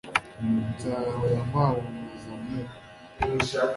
[0.73, 2.59] nzahora nkwamamaza mu